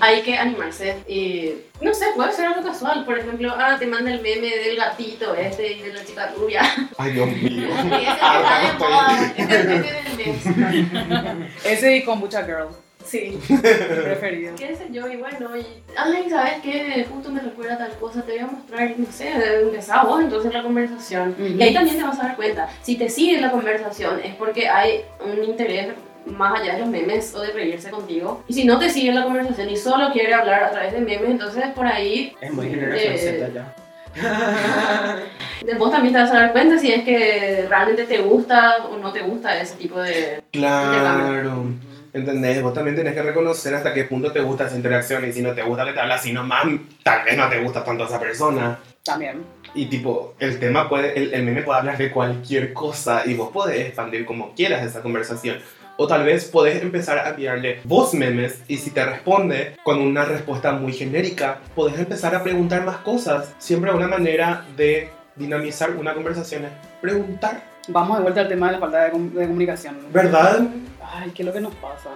[0.00, 4.10] Hay que animarse y no sé, puede ser algo casual, por ejemplo, ah, te manda
[4.10, 6.62] el meme del gatito este y de la chica rubia.
[6.98, 7.68] Ay, Dios mío.
[7.68, 11.54] Y ese que Ah, de moda, ese es el meme del mes.
[11.64, 12.68] Ese y con mucha girl.
[13.04, 13.38] Sí.
[13.46, 14.56] Preferido.
[14.56, 15.64] qué sé yo, y bueno, y,
[15.96, 17.06] ay, ¿sabes qué?
[17.08, 20.62] Justo me recuerda tal cosa, te voy a mostrar, no sé, empezá vos entonces la
[20.62, 21.30] conversación.
[21.38, 21.56] Ujú.
[21.56, 24.68] Y ahí también te vas a dar cuenta, si te sigue la conversación es porque
[24.68, 25.94] hay un interés
[26.26, 28.42] más allá de los memes o de reírse contigo.
[28.48, 31.30] Y si no te sigue la conversación y solo quiere hablar a través de memes,
[31.30, 33.74] entonces por ahí Es muy generación Eh, Z ya.
[35.64, 38.96] de vos también te vas a dar cuenta si es que realmente te gusta o
[38.96, 40.42] no te gusta ese tipo de...
[40.52, 41.66] Claro.
[42.12, 42.62] ¿Entendés?
[42.62, 45.52] Vos también tenés que reconocer hasta qué punto te gusta esa interacción y si no
[45.52, 46.64] te gusta que te habla así nomás,
[47.02, 48.78] tal vez no te gusta tanto esa persona.
[49.04, 49.44] También.
[49.74, 53.50] Y tipo, el tema puede, el, el meme puede hablar de cualquier cosa y vos
[53.50, 55.58] podés expandir como quieras esa conversación.
[55.98, 60.26] O tal vez podés empezar a enviarle vos memes y si te responde con una
[60.26, 63.54] respuesta muy genérica, podés empezar a preguntar más cosas.
[63.58, 67.75] Siempre una manera de dinamizar una conversación es preguntar.
[67.88, 69.96] Vamos de vuelta al tema de la falta de, com- de comunicación.
[70.12, 70.60] ¿Verdad?
[71.08, 72.10] Ay, ¿qué es lo que nos pasa?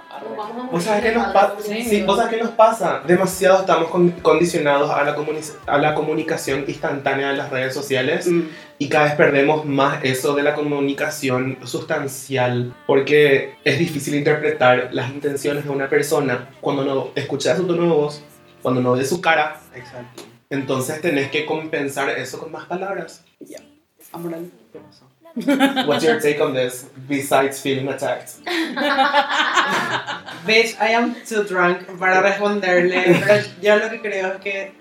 [0.71, 1.55] ¿Vos sabés qué nos pasa?
[1.55, 3.03] de Sí, ¿vos sabés qué nos pasa?
[3.07, 5.17] Demasiado estamos con- condicionados a la,
[5.67, 8.27] a la comunicación instantánea de las redes sociales.
[8.27, 8.43] Mm,
[8.79, 15.11] Y cada vez perdemos más eso de la comunicación sustancial, porque es difícil interpretar las
[15.11, 18.23] intenciones de una persona cuando no escuchas su tono de voz,
[18.63, 19.61] cuando no ves su cara.
[19.75, 20.23] Exacto.
[20.51, 23.25] Entonces tenés que compensar eso con más palabras.
[24.13, 24.51] Amoral.
[24.73, 25.10] ¿Qué pasó?
[25.87, 28.41] What's your take on this, besides feeling attacked?
[30.47, 33.21] Bitch, I am too drunk para responderle.
[33.21, 34.73] Pero yo lo que creo es que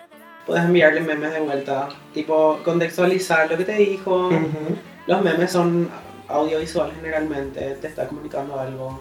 [0.45, 1.89] puedes enviarle memes de vuelta.
[2.13, 4.31] Tipo, contextualizar lo que te dijo.
[5.05, 5.89] Los memes son
[6.27, 7.75] audiovisuales generalmente.
[7.75, 8.99] Te está comunicando algo.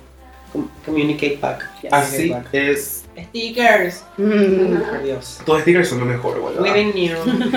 [0.52, 1.68] Com- Communicate back.
[1.90, 3.04] Así Communicate es.
[3.18, 4.04] Stickers.
[4.16, 5.40] Mm, Por Dios.
[5.44, 6.62] Todos stickers son lo mejor, boludo.
[6.62, 7.16] Within you.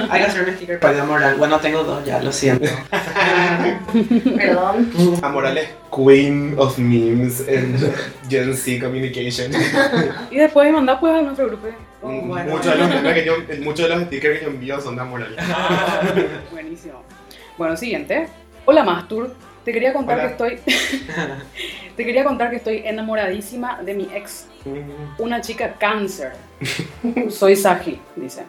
[0.09, 1.35] Hay que hacer un sticker para moral.
[1.37, 2.67] Bueno, tengo dos ya, lo siento.
[4.37, 4.91] Perdón.
[5.21, 7.77] Amoral es Queen of Memes en
[8.29, 9.51] Gen Z Communication.
[10.31, 11.67] Y después mandar pues a nuestro grupo.
[12.01, 12.51] Oh, bueno.
[12.51, 15.01] muchos, de los, memes que yo- muchos de los stickers que yo envío son de
[15.03, 15.35] Amoral.
[16.51, 17.03] Buenísimo.
[17.57, 18.27] Bueno, siguiente.
[18.65, 19.31] Hola Mastur,
[19.63, 20.35] te quería contar Hola.
[20.37, 20.73] que estoy
[22.01, 24.47] te quería contar que estoy enamoradísima de mi ex,
[25.19, 26.31] una chica cáncer.
[27.29, 28.41] Soy Saji, dice.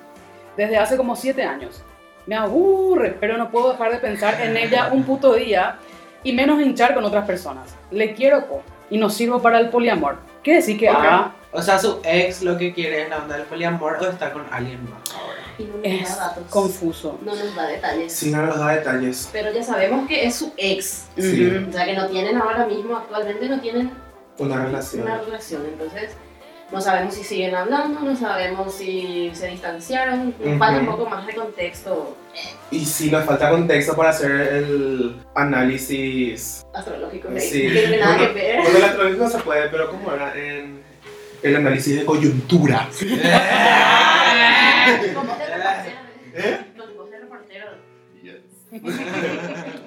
[0.56, 1.82] Desde hace como siete años.
[2.24, 5.76] Me aburre, pero no puedo dejar de pensar en ella un puto día
[6.22, 7.76] y menos hinchar con otras personas.
[7.90, 10.16] Le quiero co y no sirvo para el poliamor.
[10.42, 10.96] ¿Qué decir que Ok.
[10.96, 11.32] haga?
[11.54, 14.46] O sea, su ex lo que quiere es la onda del poliamor o está con
[14.50, 15.38] alguien más ahora.
[15.58, 16.44] Y no nos Es da datos.
[16.48, 17.18] confuso.
[17.22, 18.12] No nos da detalles.
[18.12, 19.28] Si no nos da detalles.
[19.32, 21.06] Pero ya sabemos que es su ex.
[21.18, 21.46] Sí.
[21.46, 21.68] Ujú.
[21.68, 23.90] O sea, que no tienen ahora mismo, actualmente no tienen
[24.38, 25.02] Una relación.
[25.02, 25.62] una relación.
[25.66, 26.12] Entonces,
[26.72, 30.34] no sabemos si siguen hablando, no sabemos si se distanciaron.
[30.42, 32.16] Nos falta un poco más de contexto
[32.70, 36.64] Y si nos falta contexto para hacer el análisis.
[36.72, 37.28] astrológico.
[37.28, 37.60] de- Sí.
[37.62, 38.62] Que no tiene nada que ver.
[38.62, 40.81] bueno, el astrológico no se puede, pero como era en
[41.42, 42.88] el análisis de coyuntura.
[45.14, 45.96] Con voz de reportero.
[46.34, 46.58] ¿Eh?
[47.10, 47.68] De reportero.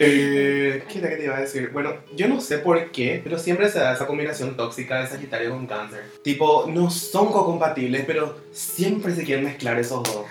[0.00, 1.70] Eh, ¿Qué era que te iba a decir?
[1.72, 5.50] Bueno, yo no sé por qué, pero siempre se da esa combinación tóxica de Sagitario
[5.50, 6.04] con Cáncer.
[6.22, 10.26] Tipo, no son co-compatibles, pero siempre se quieren mezclar esos dos.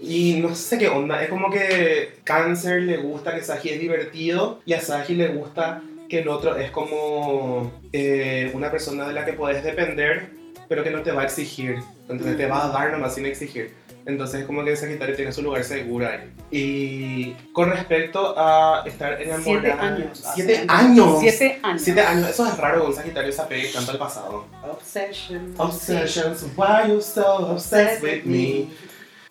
[0.00, 4.60] Y no sé qué onda, es como que Cáncer le gusta que Sagi es divertido
[4.66, 9.24] y a Sagi le gusta que el otro es como eh, una persona de la
[9.24, 10.30] que puedes depender,
[10.68, 11.78] pero que no te va a exigir.
[12.08, 13.74] Entonces te va a dar nomás sin exigir.
[14.06, 16.30] Entonces como que Sagitario tiene su lugar seguro ahí.
[16.50, 19.62] Y con respecto a estar enamorado...
[19.62, 20.24] Siete años.
[20.34, 21.20] ¡Siete años!
[21.20, 21.82] Siete años.
[21.82, 22.30] Siete años.
[22.30, 24.44] Eso es raro que un Sagitario se apegue tanto al pasado.
[24.70, 25.54] Obsession.
[25.56, 28.68] Obsessions, why you so obsessed with me?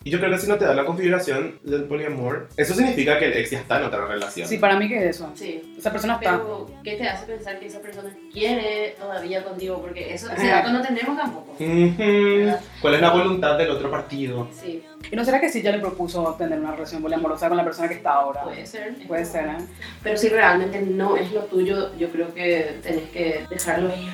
[0.04, 3.24] Y yo creo que si no te da la configuración del poliamor, eso significa que
[3.24, 4.46] el ex ya está en otra relación.
[4.46, 5.32] Sí, para mí que es eso.
[5.34, 5.74] Sí.
[5.78, 6.32] Esa persona está.
[6.32, 9.80] Pero, ¿qué te hace pensar que esa persona quiere todavía contigo?
[9.80, 11.54] Porque eso, ese dato no tenemos tampoco.
[11.56, 14.46] ¿Cuál es la voluntad del otro partido?
[14.52, 17.64] Sí, ¿Y no será que sí ya le propuso tener una relación poliamorosa con la
[17.64, 18.42] persona que está ahora?
[18.42, 18.94] puede ser.
[19.06, 19.56] Puede ser, ¿eh?
[20.02, 24.12] Pero si realmente no es lo tuyo, yo creo que tenés que dejarlo ir.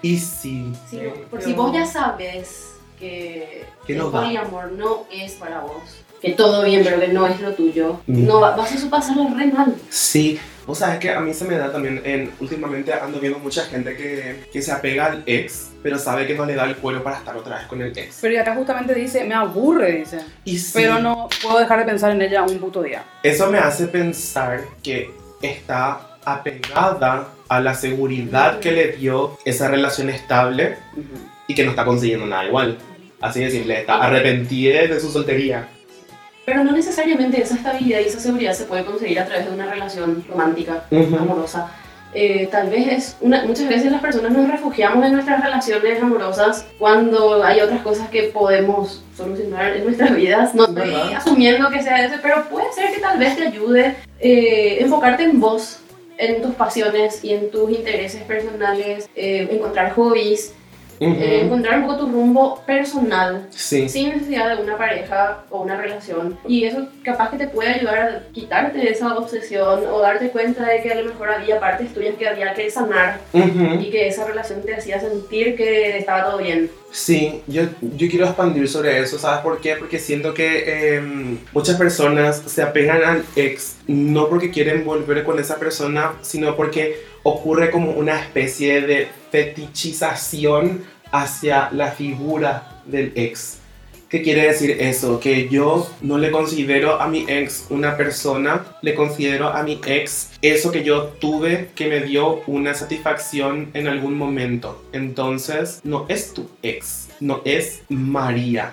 [0.00, 0.72] Y sí.
[0.88, 0.98] Sí,
[1.30, 6.32] por pero- si vos ya sabes que Que el poliamor no es para vos, que
[6.32, 8.26] todo bien, pero que no es lo tuyo, Mm.
[8.26, 9.74] no va- vas a pasarlo re mal.
[9.90, 13.38] Sí, o sea, es que a mí se me da también, en, últimamente ando viendo
[13.38, 16.76] mucha gente que, que se apega al ex, pero sabe que no le da el
[16.76, 18.18] cuero para estar otra vez con el ex.
[18.20, 20.18] Pero y acá justamente dice, me aburre, dice.
[20.44, 23.04] Y sí, Pero no puedo dejar de pensar en ella un puto día.
[23.22, 25.10] eso me hace pensar que
[25.42, 30.76] está apegada a la seguridad que le dio esa relación estable
[31.46, 32.78] y que no está consiguiendo nada igual.
[33.20, 35.68] Así de simple, está arrepentida de su soltería.
[36.44, 39.66] Pero no necesariamente esa estabilidad y esa seguridad se puede conseguir a través de una
[39.70, 41.16] relación romántica, Ujú.
[41.16, 41.70] amorosa.
[42.14, 46.64] Eh, tal vez es una, muchas veces las personas nos refugiamos en nuestras relaciones amorosas
[46.78, 50.54] cuando hay otras cosas que podemos solucionar en nuestras vidas.
[50.54, 51.12] No estoy ¿Verdad?
[51.14, 55.40] asumiendo que sea eso, pero puede ser que tal vez te ayude eh, enfocarte en
[55.40, 55.80] vos,
[56.16, 60.54] en tus pasiones y en tus intereses personales, eh, encontrar hobbies,
[60.98, 61.12] Ujú.
[61.20, 63.88] eh, encontrar un poco tu rumbo personal Sí.
[63.88, 66.38] sin necesidad de una pareja o una relación.
[66.48, 70.82] Y eso capaz que te puede ayudar a quitarte esa obsesión o darte cuenta de
[70.82, 73.80] que a lo mejor había partes tuyas que había que sanar Ujú.
[73.80, 76.70] y que esa relación te hacía sentir que estaba todo bien.
[76.92, 79.76] Sí, yo, yo quiero expandir sobre eso, ¿sabes por qué?
[79.76, 85.38] Porque siento que em, muchas personas se apegan al ex no porque quieren volver con
[85.38, 90.82] esa persona, sino porque ocurre como una especie de fetichización
[91.12, 93.58] hacia la figura del ex.
[94.08, 95.20] ¿Qué quiere decir eso?
[95.20, 100.30] Que yo no le considero a mi ex una persona, le considero a mi ex
[100.40, 104.82] eso que yo tuve que me dio una satisfacción en algún momento.
[104.92, 108.72] Entonces, no es tu ex, no es María,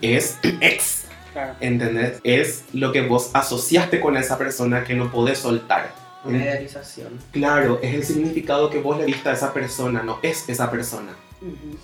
[0.00, 1.04] es tu ex.
[1.32, 1.54] Claro.
[1.60, 2.18] ¿Entendés?
[2.24, 6.01] Es lo que vos asociaste con esa persona que no podés soltar.
[6.24, 7.18] Una idealización.
[7.32, 11.12] Claro, es el significado que vos le diste a esa persona, no es esa persona.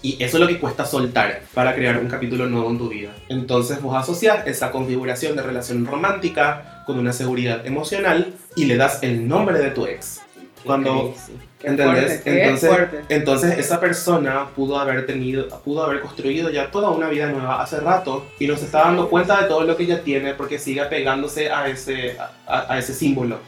[0.03, 3.11] Y eso es lo que cuesta soltar para crear un capítulo nuevo en tu vida.
[3.29, 9.03] Entonces vos asocias esa configuración de relación romántica con una seguridad emocional y le das
[9.03, 10.21] el nombre de tu ex.
[10.65, 11.13] Cuando-
[11.61, 12.23] ¿Entendés?
[12.61, 17.61] fuerte, Entonces, esa persona pudo haber tenido, pudo haber construido ya toda una vida nueva
[17.61, 20.61] hace rato y no se está dando cuenta de todo lo que ya tiene porque
[20.61, 22.17] sigue apegándose a ese,
[22.47, 23.39] a, a ese símbolo.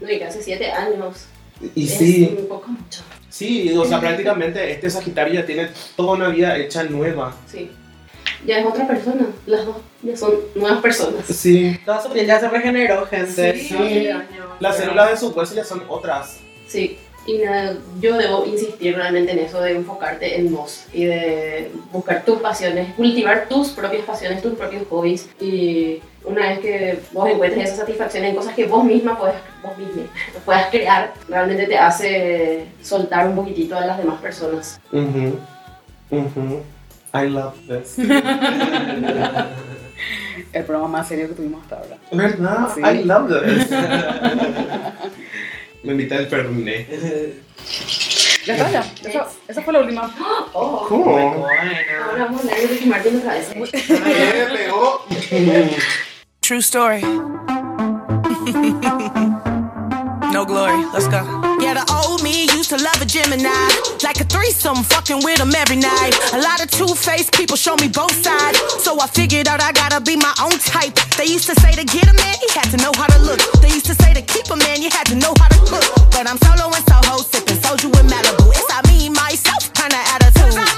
[0.00, 1.26] No, y siete años
[1.74, 3.00] Y es sí, un poco mucho.
[3.30, 7.34] sí, o sea, prácticamente este Sagitario ya tiene toda una vida hecha nueva.
[7.50, 7.70] Sí.
[8.46, 9.26] Ya es otra persona.
[9.46, 11.26] Las dos ya son nuevas personas.
[11.26, 11.78] Sí.
[11.84, 13.58] Toda su piel ya se regeneró, gente.
[13.58, 13.68] Sí.
[13.68, 14.08] Sí.
[14.60, 16.38] Las células de su hueso ya son otras.
[16.68, 16.98] Sí.
[17.26, 22.24] Y nada, yo debo insistir realmente en eso de enfocarte en vos y de buscar
[22.24, 25.28] tus pasiones, cultivar tus propias pasiones, tus propios hobbies.
[25.40, 29.76] Y una vez que vos encuentres esa satisfacción en cosas que vos misma puedes, vos
[29.76, 30.02] misma
[30.44, 34.80] puedas crear, realmente te hace soltar un poquitito a las demás personas.
[34.92, 35.34] Mhm.
[36.10, 36.62] Mhm.
[37.12, 37.98] I love this.
[40.52, 41.96] El programa más serio que tuvimos hasta ahora.
[42.12, 42.68] ¿Verdad?
[42.74, 42.80] Sí.
[42.80, 43.68] I love this.
[45.86, 46.88] Me invita el Fernet.
[48.44, 48.92] Ya está, ya.
[49.04, 50.12] Esa, esa fue la última.
[50.52, 51.16] Oh, ¿Cómo?
[51.16, 53.54] ahora vamos a otra vez.
[54.52, 55.06] Pegó.
[56.40, 57.02] True story.
[60.32, 60.84] no glory.
[60.92, 61.22] Let's go.
[61.60, 63.70] Yeah, the old me used to love Gemini.
[64.02, 66.12] Like a threesome, fucking with him every night.
[66.34, 68.58] A lot of two faced people show me both sides.
[68.82, 70.94] So I figured out I gotta be my own type.
[71.16, 73.40] They used to say to get a man, you had to know how to look.
[73.62, 75.86] They used to say to keep a man, you had to know how to cook.
[76.10, 78.50] But I'm solo and Soho, sipping soju in Malibu.
[78.50, 80.75] It's I me, myself, kinda attitude.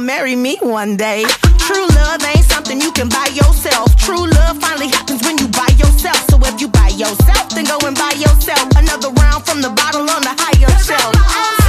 [0.00, 1.24] I'ma marry me one day.
[1.58, 3.94] True love ain't something you can buy yourself.
[3.96, 6.24] True love finally happens when you buy yourself.
[6.30, 10.08] So if you buy yourself, then go and buy yourself another round from the bottle
[10.08, 11.59] on the higher shelf.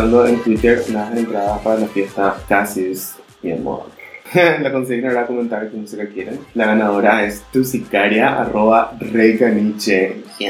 [0.00, 3.82] En Twitter las entradas para la fiesta Cassius, mi amor.
[4.34, 6.40] La consigna era comentar qué música quieren.
[6.54, 10.22] La ganadora es tu sicaria, arroba reicaniche.
[10.38, 10.48] Yes.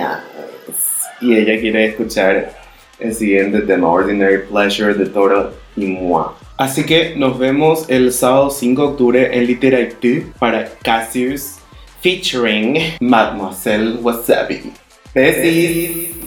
[1.21, 2.53] Y ella quiere escuchar
[3.01, 6.27] el siguiente tema, Ordinary Pleasure de Toro y Moi.
[6.57, 11.57] Así que nos vemos el sábado 5 de octubre en Literature para Cassius
[12.01, 14.73] featuring Mademoiselle Wasabi.
[15.13, 16.20] Besis.